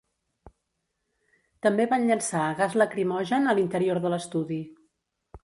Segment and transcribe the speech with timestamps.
[1.65, 4.61] També van llençar gas lacrimogen a l’interior de l’estudi.